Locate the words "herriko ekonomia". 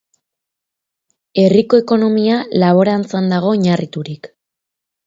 1.43-2.41